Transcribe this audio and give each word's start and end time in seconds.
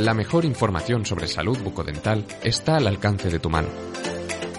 La 0.00 0.14
mejor 0.14 0.46
información 0.46 1.04
sobre 1.04 1.28
salud 1.28 1.58
bucodental 1.58 2.24
está 2.42 2.78
al 2.78 2.86
alcance 2.86 3.28
de 3.28 3.38
tu 3.38 3.50
mano. 3.50 3.68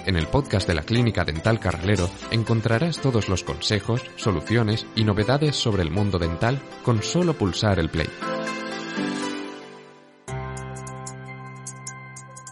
En 0.05 0.15
el 0.15 0.27
podcast 0.27 0.67
de 0.67 0.75
la 0.75 0.83
Clínica 0.83 1.25
Dental 1.25 1.59
Carralero 1.59 2.11
encontrarás 2.29 2.99
todos 2.99 3.27
los 3.27 3.43
consejos, 3.43 4.03
soluciones 4.17 4.85
y 4.95 5.03
novedades 5.03 5.55
sobre 5.55 5.81
el 5.81 5.89
mundo 5.89 6.19
dental 6.19 6.61
con 6.83 7.01
solo 7.01 7.33
pulsar 7.33 7.79
el 7.79 7.89
play. 7.89 8.07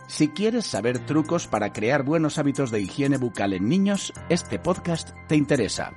Si 0.08 0.30
quieres 0.30 0.66
saber 0.66 1.05
trucos 1.05 1.46
para 1.46 1.71
crear 1.71 2.02
buenos 2.02 2.40
hábitos 2.40 2.71
de 2.71 2.82
higiene 2.82 3.18
bucal 3.18 3.54
en 3.54 3.70
niños, 3.70 4.13
este 4.30 4.58
podcast 4.58 5.12
te 5.27 5.35
interesa. 5.35 5.94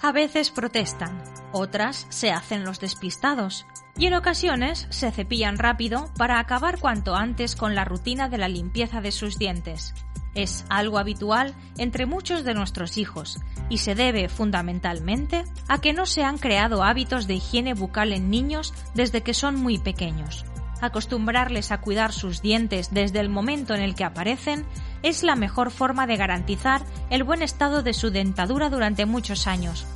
A 0.00 0.12
veces 0.12 0.52
protestan, 0.52 1.24
otras 1.52 2.06
se 2.08 2.30
hacen 2.30 2.64
los 2.64 2.80
despistados 2.80 3.66
y 3.96 4.06
en 4.06 4.14
ocasiones 4.14 4.86
se 4.90 5.10
cepillan 5.10 5.58
rápido 5.58 6.08
para 6.16 6.38
acabar 6.38 6.78
cuanto 6.78 7.14
antes 7.16 7.56
con 7.56 7.74
la 7.74 7.84
rutina 7.84 8.28
de 8.28 8.38
la 8.38 8.48
limpieza 8.48 9.00
de 9.00 9.12
sus 9.12 9.38
dientes. 9.38 9.94
Es 10.34 10.64
algo 10.68 10.98
habitual 10.98 11.54
entre 11.76 12.06
muchos 12.06 12.44
de 12.44 12.54
nuestros 12.54 12.98
hijos 12.98 13.40
y 13.68 13.78
se 13.78 13.94
debe 13.94 14.28
fundamentalmente 14.28 15.44
a 15.68 15.80
que 15.80 15.92
no 15.92 16.06
se 16.06 16.22
han 16.22 16.38
creado 16.38 16.84
hábitos 16.84 17.26
de 17.26 17.34
higiene 17.34 17.74
bucal 17.74 18.12
en 18.12 18.30
niños 18.30 18.72
desde 18.94 19.22
que 19.22 19.34
son 19.34 19.56
muy 19.56 19.78
pequeños. 19.78 20.44
Acostumbrarles 20.80 21.72
a 21.72 21.80
cuidar 21.80 22.12
sus 22.12 22.40
dientes 22.40 22.90
desde 22.92 23.20
el 23.20 23.28
momento 23.28 23.74
en 23.74 23.82
el 23.82 23.94
que 23.94 24.04
aparecen 24.04 24.64
es 25.02 25.22
la 25.22 25.34
mejor 25.34 25.70
forma 25.70 26.06
de 26.06 26.16
garantizar 26.16 26.82
el 27.10 27.24
buen 27.24 27.42
estado 27.42 27.82
de 27.82 27.92
su 27.92 28.10
dentadura 28.10 28.70
durante 28.70 29.04
muchos 29.06 29.46
años. 29.46 29.86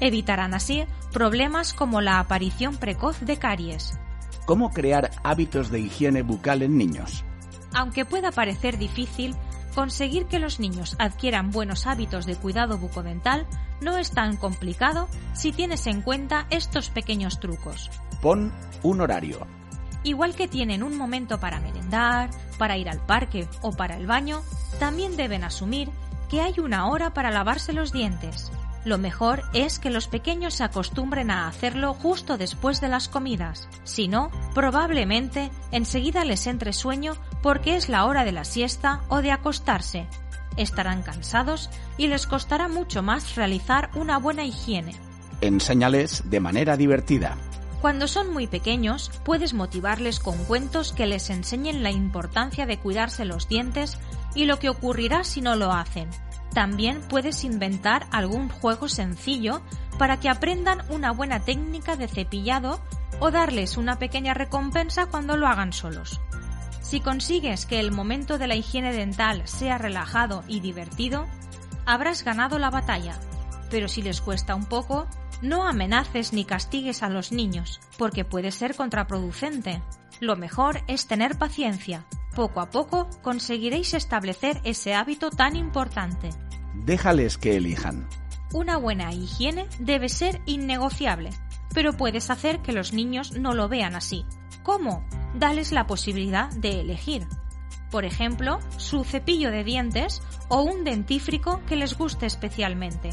Evitarán 0.00 0.54
así 0.54 0.84
problemas 1.12 1.72
como 1.72 2.00
la 2.00 2.18
aparición 2.18 2.76
precoz 2.76 3.20
de 3.20 3.38
caries. 3.38 3.98
¿Cómo 4.44 4.70
crear 4.70 5.10
hábitos 5.24 5.70
de 5.70 5.80
higiene 5.80 6.22
bucal 6.22 6.62
en 6.62 6.76
niños? 6.76 7.24
Aunque 7.74 8.04
pueda 8.04 8.30
parecer 8.30 8.78
difícil, 8.78 9.34
conseguir 9.74 10.26
que 10.26 10.38
los 10.38 10.60
niños 10.60 10.96
adquieran 10.98 11.50
buenos 11.50 11.86
hábitos 11.86 12.26
de 12.26 12.36
cuidado 12.36 12.78
bucodental 12.78 13.46
no 13.80 13.98
es 13.98 14.12
tan 14.12 14.36
complicado 14.36 15.08
si 15.34 15.52
tienes 15.52 15.86
en 15.86 16.00
cuenta 16.00 16.46
estos 16.50 16.90
pequeños 16.90 17.40
trucos. 17.40 17.90
Pon 18.22 18.52
un 18.82 19.00
horario. 19.00 19.46
Igual 20.02 20.34
que 20.34 20.48
tienen 20.48 20.82
un 20.82 20.96
momento 20.96 21.40
para 21.40 21.60
merendar, 21.60 22.30
para 22.58 22.76
ir 22.76 22.88
al 22.88 23.04
parque 23.04 23.48
o 23.60 23.72
para 23.72 23.96
el 23.96 24.06
baño, 24.06 24.42
también 24.78 25.16
deben 25.16 25.44
asumir 25.44 25.90
que 26.30 26.40
hay 26.40 26.54
una 26.58 26.86
hora 26.88 27.12
para 27.12 27.30
lavarse 27.30 27.72
los 27.72 27.92
dientes. 27.92 28.52
Lo 28.86 28.98
mejor 28.98 29.42
es 29.52 29.80
que 29.80 29.90
los 29.90 30.06
pequeños 30.06 30.54
se 30.54 30.62
acostumbren 30.62 31.32
a 31.32 31.48
hacerlo 31.48 31.92
justo 31.92 32.38
después 32.38 32.80
de 32.80 32.86
las 32.86 33.08
comidas. 33.08 33.68
Si 33.82 34.06
no, 34.06 34.30
probablemente 34.54 35.50
enseguida 35.72 36.24
les 36.24 36.46
entre 36.46 36.72
sueño 36.72 37.14
porque 37.42 37.74
es 37.74 37.88
la 37.88 38.04
hora 38.04 38.24
de 38.24 38.30
la 38.30 38.44
siesta 38.44 39.00
o 39.08 39.22
de 39.22 39.32
acostarse. 39.32 40.06
Estarán 40.56 41.02
cansados 41.02 41.68
y 41.98 42.06
les 42.06 42.28
costará 42.28 42.68
mucho 42.68 43.02
más 43.02 43.34
realizar 43.34 43.90
una 43.96 44.18
buena 44.18 44.44
higiene. 44.44 44.94
Enséñales 45.40 46.30
de 46.30 46.38
manera 46.38 46.76
divertida. 46.76 47.36
Cuando 47.80 48.06
son 48.06 48.32
muy 48.32 48.46
pequeños, 48.46 49.10
puedes 49.24 49.52
motivarles 49.52 50.20
con 50.20 50.38
cuentos 50.44 50.92
que 50.92 51.06
les 51.06 51.28
enseñen 51.30 51.82
la 51.82 51.90
importancia 51.90 52.66
de 52.66 52.78
cuidarse 52.78 53.24
los 53.24 53.48
dientes 53.48 53.98
y 54.36 54.44
lo 54.44 54.60
que 54.60 54.68
ocurrirá 54.68 55.24
si 55.24 55.40
no 55.40 55.56
lo 55.56 55.72
hacen. 55.72 56.08
También 56.56 57.02
puedes 57.02 57.44
inventar 57.44 58.06
algún 58.10 58.48
juego 58.48 58.88
sencillo 58.88 59.60
para 59.98 60.20
que 60.20 60.30
aprendan 60.30 60.86
una 60.88 61.10
buena 61.10 61.40
técnica 61.40 61.96
de 61.96 62.08
cepillado 62.08 62.80
o 63.20 63.30
darles 63.30 63.76
una 63.76 63.98
pequeña 63.98 64.32
recompensa 64.32 65.04
cuando 65.04 65.36
lo 65.36 65.48
hagan 65.48 65.74
solos. 65.74 66.18
Si 66.80 67.00
consigues 67.00 67.66
que 67.66 67.78
el 67.78 67.92
momento 67.92 68.38
de 68.38 68.46
la 68.46 68.54
higiene 68.54 68.94
dental 68.94 69.42
sea 69.44 69.76
relajado 69.76 70.44
y 70.48 70.60
divertido, 70.60 71.26
habrás 71.84 72.24
ganado 72.24 72.58
la 72.58 72.70
batalla. 72.70 73.20
Pero 73.70 73.86
si 73.86 74.00
les 74.00 74.22
cuesta 74.22 74.54
un 74.54 74.64
poco, 74.64 75.06
no 75.42 75.68
amenaces 75.68 76.32
ni 76.32 76.46
castigues 76.46 77.02
a 77.02 77.10
los 77.10 77.32
niños, 77.32 77.82
porque 77.98 78.24
puede 78.24 78.50
ser 78.50 78.74
contraproducente. 78.76 79.82
Lo 80.20 80.36
mejor 80.36 80.80
es 80.86 81.06
tener 81.06 81.36
paciencia. 81.36 82.06
Poco 82.34 82.60
a 82.60 82.70
poco 82.70 83.10
conseguiréis 83.20 83.92
establecer 83.92 84.58
ese 84.64 84.94
hábito 84.94 85.28
tan 85.28 85.54
importante. 85.54 86.30
Déjales 86.84 87.38
que 87.38 87.56
elijan. 87.56 88.06
Una 88.52 88.76
buena 88.76 89.12
higiene 89.12 89.66
debe 89.78 90.08
ser 90.08 90.40
innegociable, 90.46 91.30
pero 91.74 91.96
puedes 91.96 92.30
hacer 92.30 92.60
que 92.60 92.72
los 92.72 92.92
niños 92.92 93.32
no 93.32 93.54
lo 93.54 93.68
vean 93.68 93.96
así. 93.96 94.24
¿Cómo? 94.62 95.04
Dales 95.34 95.72
la 95.72 95.86
posibilidad 95.86 96.50
de 96.50 96.80
elegir. 96.80 97.26
Por 97.90 98.04
ejemplo, 98.04 98.58
su 98.76 99.04
cepillo 99.04 99.50
de 99.50 99.64
dientes 99.64 100.22
o 100.48 100.62
un 100.62 100.84
dentífrico 100.84 101.60
que 101.66 101.76
les 101.76 101.96
guste 101.96 102.26
especialmente. 102.26 103.10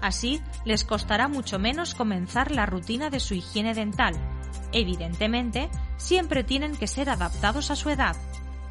Así 0.00 0.40
les 0.64 0.84
costará 0.84 1.28
mucho 1.28 1.58
menos 1.58 1.94
comenzar 1.94 2.52
la 2.52 2.66
rutina 2.66 3.10
de 3.10 3.20
su 3.20 3.34
higiene 3.34 3.74
dental. 3.74 4.14
Evidentemente, 4.72 5.70
siempre 5.96 6.44
tienen 6.44 6.76
que 6.76 6.86
ser 6.86 7.10
adaptados 7.10 7.70
a 7.70 7.76
su 7.76 7.90
edad. 7.90 8.16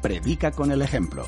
Predica 0.00 0.52
con 0.52 0.70
el 0.70 0.82
ejemplo. 0.82 1.26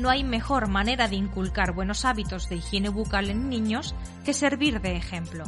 No 0.00 0.08
hay 0.08 0.24
mejor 0.24 0.68
manera 0.68 1.08
de 1.08 1.16
inculcar 1.16 1.74
buenos 1.74 2.06
hábitos 2.06 2.48
de 2.48 2.56
higiene 2.56 2.88
bucal 2.88 3.28
en 3.28 3.50
niños 3.50 3.94
que 4.24 4.32
servir 4.32 4.80
de 4.80 4.96
ejemplo. 4.96 5.44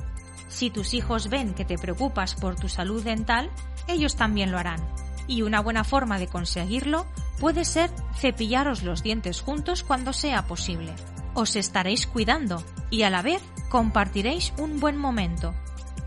Si 0.48 0.68
tus 0.68 0.92
hijos 0.92 1.30
ven 1.30 1.54
que 1.54 1.64
te 1.64 1.78
preocupas 1.78 2.34
por 2.34 2.56
tu 2.56 2.68
salud 2.68 3.02
dental, 3.02 3.48
ellos 3.88 4.14
también 4.14 4.52
lo 4.52 4.58
harán. 4.58 4.86
Y 5.26 5.40
una 5.40 5.60
buena 5.60 5.84
forma 5.84 6.18
de 6.18 6.26
conseguirlo 6.26 7.06
puede 7.40 7.64
ser 7.64 7.88
cepillaros 8.14 8.82
los 8.82 9.02
dientes 9.02 9.40
juntos 9.40 9.82
cuando 9.82 10.12
sea 10.12 10.46
posible. 10.46 10.92
Os 11.32 11.56
estaréis 11.56 12.06
cuidando 12.06 12.62
y 12.90 13.04
a 13.04 13.10
la 13.10 13.22
vez 13.22 13.40
compartiréis 13.70 14.52
un 14.58 14.80
buen 14.80 14.98
momento. 14.98 15.54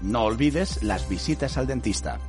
No 0.01 0.21
olvides 0.21 0.83
las 0.83 1.09
visitas 1.09 1.57
al 1.57 1.65
dentista. 1.65 2.19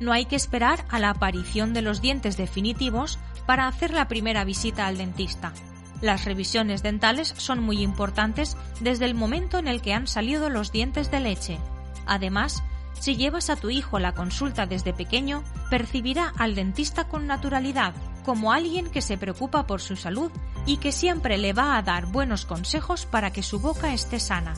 No 0.00 0.12
hay 0.12 0.24
que 0.24 0.36
esperar 0.36 0.84
a 0.88 0.98
la 0.98 1.10
aparición 1.10 1.74
de 1.74 1.82
los 1.82 2.00
dientes 2.00 2.36
definitivos 2.36 3.18
para 3.46 3.68
hacer 3.68 3.92
la 3.92 4.08
primera 4.08 4.44
visita 4.44 4.86
al 4.86 4.96
dentista. 4.96 5.52
Las 6.00 6.24
revisiones 6.24 6.82
dentales 6.82 7.34
son 7.36 7.62
muy 7.62 7.82
importantes 7.82 8.56
desde 8.80 9.04
el 9.04 9.14
momento 9.14 9.58
en 9.58 9.68
el 9.68 9.82
que 9.82 9.92
han 9.92 10.06
salido 10.06 10.48
los 10.48 10.72
dientes 10.72 11.10
de 11.10 11.20
leche. 11.20 11.58
Además, 12.06 12.62
si 12.98 13.16
llevas 13.16 13.50
a 13.50 13.56
tu 13.56 13.70
hijo 13.70 13.98
a 13.98 14.00
la 14.00 14.14
consulta 14.14 14.66
desde 14.66 14.92
pequeño, 14.92 15.42
percibirá 15.68 16.32
al 16.38 16.54
dentista 16.54 17.04
con 17.04 17.26
naturalidad, 17.26 17.94
como 18.24 18.52
alguien 18.52 18.90
que 18.90 19.02
se 19.02 19.18
preocupa 19.18 19.66
por 19.66 19.80
su 19.80 19.96
salud 19.96 20.30
y 20.66 20.78
que 20.78 20.92
siempre 20.92 21.38
le 21.38 21.52
va 21.52 21.76
a 21.76 21.82
dar 21.82 22.06
buenos 22.06 22.46
consejos 22.46 23.06
para 23.06 23.32
que 23.32 23.42
su 23.42 23.60
boca 23.60 23.92
esté 23.92 24.20
sana. 24.20 24.54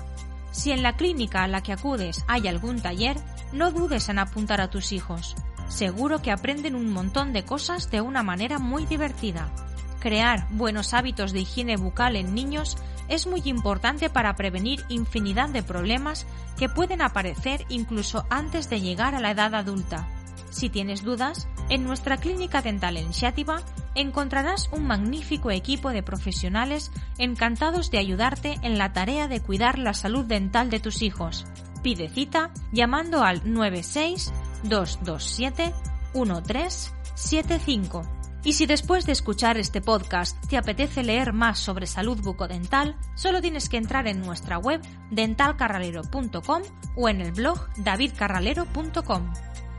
Si 0.53 0.71
en 0.71 0.83
la 0.83 0.97
clínica 0.97 1.43
a 1.43 1.49
la 1.49 1.63
que 1.63 1.73
acudes 1.73 2.25
hay 2.29 2.47
algún 2.47 2.81
taller, 2.81 3.17
no 3.53 3.73
dudes 3.73 4.09
en 4.09 4.19
apuntar 4.19 4.61
a 4.61 4.71
tus 4.71 4.93
hijos. 4.93 5.35
Seguro 5.69 6.21
que 6.21 6.31
aprenden 6.31 6.75
un 6.75 6.91
montón 6.93 7.33
de 7.33 7.45
cosas 7.45 7.91
de 7.91 8.03
una 8.03 8.23
manera 8.23 8.59
muy 8.59 8.85
divertida. 8.85 9.51
Crear 9.99 10.47
buenos 10.51 10.93
hábitos 10.95 11.33
de 11.33 11.41
higiene 11.41 11.77
bucal 11.77 12.17
en 12.17 12.35
niños 12.35 12.77
es 13.09 13.27
muy 13.27 13.41
importante 13.47 14.11
para 14.11 14.37
prevenir 14.37 14.85
infinidad 14.89 15.49
de 15.49 15.63
problemas 15.63 16.27
que 16.59 16.69
pueden 16.69 17.01
aparecer 17.01 17.65
incluso 17.69 18.27
antes 18.29 18.69
de 18.69 18.81
llegar 18.81 19.15
a 19.15 19.21
la 19.21 19.31
edad 19.31 19.55
adulta. 19.55 20.07
Si 20.51 20.69
tienes 20.69 21.03
dudas, 21.03 21.49
en 21.71 21.85
nuestra 21.85 22.19
clínica 22.19 22.61
dental 22.61 22.99
en 22.99 23.15
Xátiva 23.15 23.63
encontrarás 23.95 24.69
un 24.73 24.87
magnífico 24.87 25.51
equipo 25.51 25.91
de 25.91 26.03
profesionales 26.03 26.91
encantados 27.19 27.91
de 27.91 27.99
ayudarte 27.99 28.59
en 28.63 28.79
la 28.79 28.93
tarea 28.93 29.29
de 29.29 29.41
cuidar 29.41 29.79
la 29.79 29.95
salud 29.95 30.25
dental 30.25 30.71
de 30.71 30.81
tus 30.81 31.03
hijos. 31.03 31.47
Pide 31.83 32.09
cita 32.09 32.51
llamando 32.73 33.23
al 33.23 33.53
96 33.53 34.33
227 34.65 35.73
1375. 36.15 38.03
Y 38.45 38.55
si 38.55 38.67
después 38.67 39.07
de 39.07 39.13
escuchar 39.13 39.57
este 39.57 39.81
podcast 39.81 40.37
te 40.49 40.57
apetece 40.57 41.05
leer 41.05 41.33
más 41.33 41.61
sobre 41.61 41.87
salud 41.87 42.21
bucodental, 42.21 42.97
solo 43.15 43.41
tienes 43.41 43.69
que 43.69 43.77
entrar 43.77 44.09
en 44.09 44.21
nuestra 44.21 44.59
web 44.59 44.81
dentalcarralero.com 45.11 46.63
o 46.97 47.09
en 47.09 47.21
el 47.21 47.33
blog 47.33 47.69
davidcarralero.com. 47.77 49.33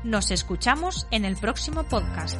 Nos 0.05 0.31
escuchamos 0.31 1.07
en 1.11 1.25
el 1.25 1.35
próximo 1.35 1.83
podcast. 1.83 2.39